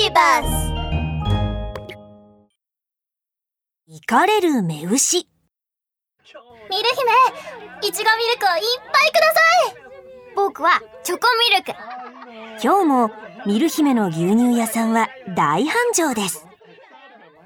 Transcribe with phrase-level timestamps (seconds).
[0.00, 0.72] ビバス
[3.88, 5.16] 行かれる目牛。
[5.18, 6.88] ミル
[7.80, 9.40] 姫いちごミルクをいっぱいくださ
[9.70, 9.74] い。
[10.36, 11.72] 僕はチョコミルク。
[12.62, 13.10] 今日も
[13.44, 16.46] ミル姫の牛乳屋さんは大繁盛です。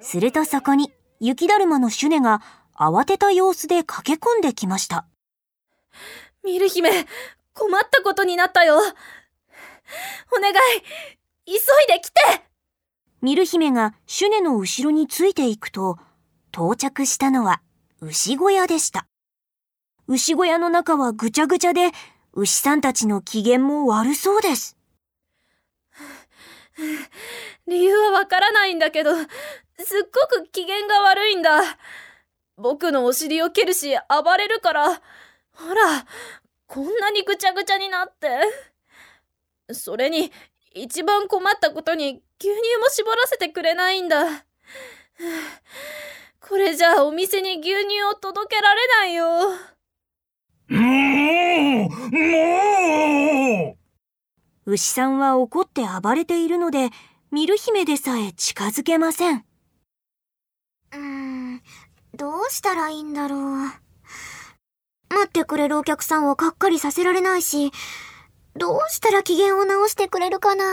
[0.03, 2.43] するとそこに雪だるまのシュネが
[2.77, 5.07] 慌てた様子で駆け込んできました。
[6.45, 6.91] ミル姫
[7.55, 8.77] 困ったことになったよ。
[8.77, 8.81] お
[10.41, 10.55] 願い
[11.47, 11.57] 急い
[11.89, 12.21] で来て
[13.21, 15.99] ミル姫がシュネの後ろについていくと
[16.53, 17.63] 到着したのは
[18.01, 19.07] 牛小屋でした
[20.09, 21.91] 牛小屋の中はぐちゃぐちゃで
[22.33, 24.77] 牛さんたちの機嫌も悪そうです
[27.67, 29.29] 理由はわからないんだけど、すっ
[30.37, 31.61] ごく機嫌が悪いんだ。
[32.57, 34.89] 僕のお尻を蹴るし暴れるから、
[35.53, 36.07] ほら、
[36.67, 38.29] こんなにぐちゃぐちゃになって。
[39.75, 40.33] それに、
[40.75, 44.25] 一番困ったことに牛乳も絞らせてくれないんだ。
[46.41, 49.27] これじゃあお店に牛乳を届けられないよ。
[50.69, 50.79] も
[51.87, 53.77] うも
[54.67, 56.91] う牛さんは怒って暴れているので、
[57.31, 59.45] ミル姫でさえ近づけません。
[60.93, 61.63] うーん、
[62.15, 63.39] どうしたらいいんだろう。
[65.09, 67.73] 待ってくれるお客さんをかっかりさせられないし、
[68.55, 70.65] どうしたら機嫌を直してくれるかな？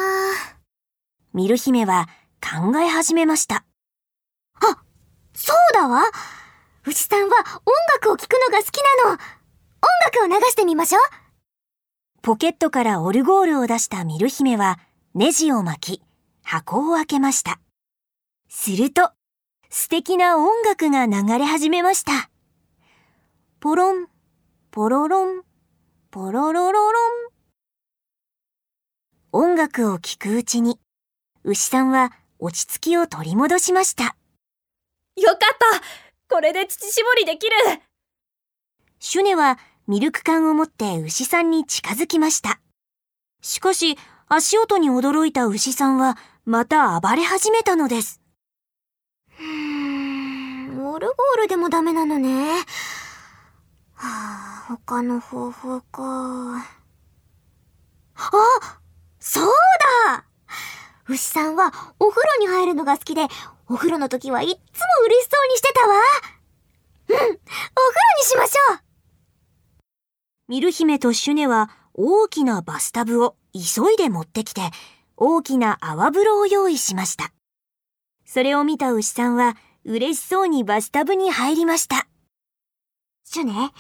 [1.34, 2.10] ミル姫は
[2.42, 3.64] 考え始めました。
[4.56, 4.84] あ、
[5.34, 6.04] そうだわ
[6.86, 9.12] 牛さんは音楽を聴くのが好きなの。
[9.12, 9.18] 音
[10.06, 11.02] 楽を流してみましょう。
[12.22, 14.80] ポケットからオルゴールを出したミル姫は
[15.14, 16.04] ネジを巻き、
[16.44, 17.60] 箱を開けました。
[18.50, 19.12] すると、
[19.70, 22.30] 素敵な音楽が流れ始めました。
[23.62, 24.08] ポロン、
[24.72, 25.44] ポロロン、
[26.12, 27.29] ポロロロロン。
[29.32, 30.80] 音楽を聴くうちに、
[31.44, 34.16] 牛さんは落ち着きを取り戻しました。
[35.16, 35.38] よかっ
[36.28, 37.54] たこれで乳搾りできる
[39.00, 42.60] シュネはミルク缶を持って牛さんに近づきました。
[43.42, 43.98] しかし、
[44.28, 48.22] 足音に驚いた牛さんはまた暴れ始めたのです。
[49.40, 52.64] うーん、オルゴールでもダメなのね。
[53.94, 56.66] はあ、他の方法か。
[58.16, 58.80] あ
[59.20, 59.48] そう
[60.08, 60.26] だ
[61.08, 63.28] 牛さんはお風呂に入るのが好きで、
[63.68, 64.60] お風呂の時はいっつも
[65.06, 65.96] 嬉しそうにしてたわ。
[67.10, 67.36] うん、お風呂
[68.20, 68.80] にしましょう
[70.48, 74.62] ミル姫とシュネは大きなバスタブを急いで持ってきて、
[75.16, 77.32] 大きな泡風呂を用意しました。
[78.26, 82.08] それを見た牛さんは嬉しそうにバスタブに入りました。
[83.24, 83.72] シュネ、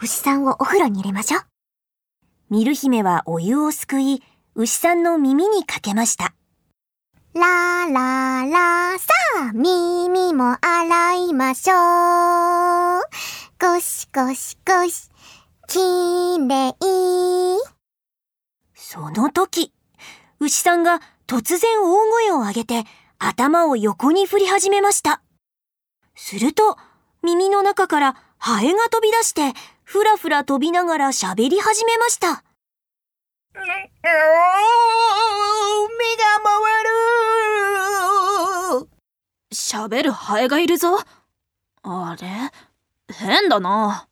[0.00, 1.42] 牛さんをお風呂に入れましょう。
[2.50, 4.22] ミル姫はお湯をすくい、
[4.54, 6.34] 牛さんの耳にかけました。
[7.36, 7.40] ラ
[7.90, 9.08] ララ、さ
[9.40, 13.02] あ、耳も洗いましょう。
[13.58, 15.10] ゴシゴシゴシ、
[15.66, 15.80] き
[16.48, 16.74] れい。
[18.72, 19.72] その時、
[20.38, 22.84] 牛さんが突然大声を上げて
[23.18, 25.20] 頭を横に振り始めました。
[26.14, 26.76] すると、
[27.24, 32.28] 耳の中からハエが飛び出して、ふらふら飛びながら喋り始めました。
[33.56, 33.64] おー
[35.96, 37.03] 目が回る
[39.54, 40.98] 喋るハエがいるぞ。
[41.82, 42.28] あれ？
[43.14, 44.08] 変だな。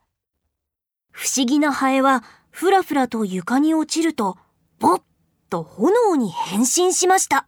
[1.11, 4.39] 不思議なハエは、ふらふらと床に落ちると、
[4.79, 5.03] ぼっ
[5.51, 7.47] と炎に変身しました。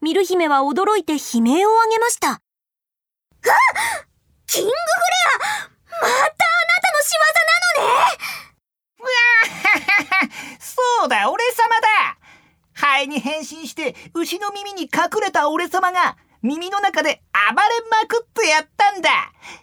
[0.00, 2.30] ミル姫は驚いて悲鳴を上げました。
[2.30, 2.40] あ
[4.46, 4.80] キングフレ
[5.96, 8.08] アまたあなたの仕業なのね
[8.98, 10.28] うわ
[10.60, 12.18] そうだ俺様だ
[12.74, 19.10] ハエに変身して牛の耳に隠れた俺様が耳の中で暴れまくってやったんだ。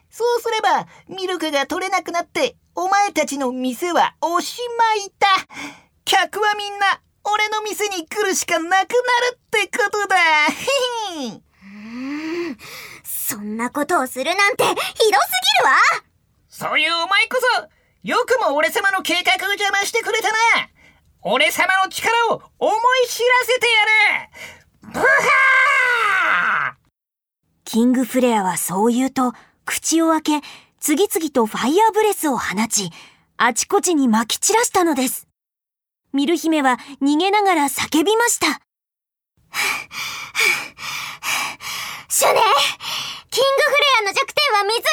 [0.10, 5.28] そうすればミルクが取れなくなってお前たちの店はおしまいだ。
[6.06, 8.88] 客はみんな俺の店に来るしかなくなる
[9.36, 10.16] ってことだ。
[10.48, 10.68] ひ
[11.14, 12.58] ひん
[13.04, 15.78] そんなことをするなんてひどすぎるわ。
[16.50, 17.70] そういうお前こそ
[18.04, 20.38] よくも俺様の計画を邪魔してくれたな。
[21.24, 22.72] 俺様の力を思
[23.04, 23.86] い知らせてや
[24.90, 24.94] る。
[24.94, 26.55] ブハー
[27.76, 29.34] キングフレアはそう言うと、
[29.66, 30.42] 口を開け、
[30.80, 32.90] 次々とファイヤーブレスを放ち、
[33.36, 35.28] あちこちに撒き散らしたのです。
[36.14, 38.46] ミル姫は逃げながら叫びました。
[42.08, 42.40] シュネ
[43.30, 44.84] キングフレアの弱点は水よ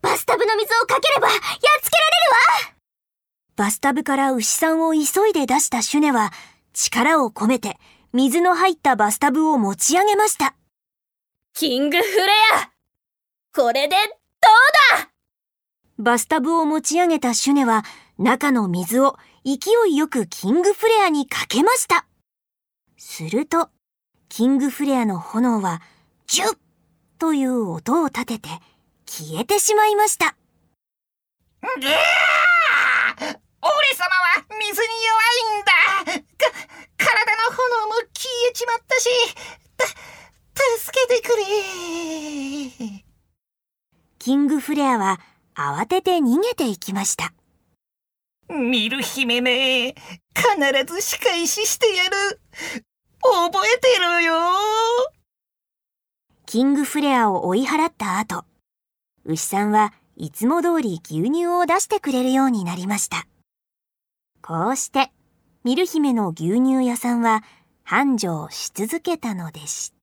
[0.00, 2.30] バスタブの水をかければやっつけられる
[2.68, 2.74] わ
[3.56, 6.30] バスタブから牛さんを急いで出したシュネは、
[6.72, 7.78] 力を込めて
[8.12, 10.54] 水の入ったバスタブを持ち上げました。
[11.60, 12.70] キングフレア
[13.54, 13.98] これでどう
[14.98, 15.10] だ？
[15.98, 17.84] バスタブを持ち上げたシュネは
[18.16, 22.06] 中の水を勢いよくキングフレアにかけました。
[22.96, 23.68] すると、
[24.30, 25.82] キングフレアの炎は
[26.26, 26.58] ジュッ
[27.18, 28.48] という音を立てて
[29.04, 30.34] 消えてしまいました。
[31.60, 31.92] ぐー俺様
[33.28, 35.72] は水に弱いんだ
[36.06, 36.56] か
[36.96, 39.10] 体の炎も消えちまったし、
[41.30, 43.04] くれ
[44.18, 45.20] キングフレアは
[45.54, 47.32] 慌てて逃げていきました。
[48.48, 49.94] 見る姫め、
[50.34, 52.40] 必ず仕返ししてやる。
[53.22, 54.34] 覚えてるよ。
[56.46, 58.44] キングフレアを追い払った後、
[59.24, 63.26] 牛さんはいつも通り牛乳を出してくれるようになりました。
[64.42, 65.12] こうして、
[65.62, 67.44] ミル姫の牛乳屋さんは
[67.84, 69.99] 繁盛し続けたのでした。